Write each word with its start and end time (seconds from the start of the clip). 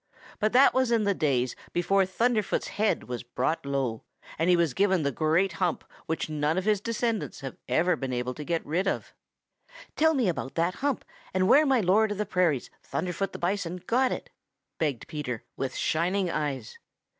But 0.39 0.51
that 0.53 0.73
was 0.73 0.89
in 0.91 1.03
the 1.03 1.13
days 1.13 1.55
before 1.73 2.07
Thunderfoot's 2.07 2.69
head 2.69 3.03
was 3.03 3.21
brought 3.21 3.67
low, 3.67 4.03
and 4.39 4.49
he 4.49 4.55
was 4.57 4.73
given 4.73 5.03
the 5.03 5.11
great 5.11 5.51
hump 5.61 5.83
which 6.07 6.27
none 6.27 6.57
of 6.57 6.65
his 6.65 6.81
descendants 6.81 7.41
have 7.41 7.55
ever 7.69 7.95
been 7.95 8.11
able 8.11 8.33
to 8.33 8.43
get 8.43 8.65
rid 8.65 8.87
of." 8.87 9.13
"Tell 9.95 10.15
me 10.15 10.27
about 10.27 10.55
that 10.55 10.73
hump 10.81 11.05
and 11.35 11.47
where 11.47 11.67
my 11.67 11.81
Lord 11.81 12.11
of 12.11 12.17
the 12.17 12.25
Prairies, 12.25 12.71
Thunderfoot 12.81 13.31
the 13.31 13.37
Bison, 13.37 13.77
got 13.85 14.11
it!" 14.11 14.31
begged 14.79 15.07
Peter, 15.07 15.43
with 15.55 15.75
shining 15.75 16.31
eyes. 16.31 16.79